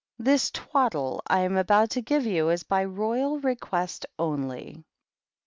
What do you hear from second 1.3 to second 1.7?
am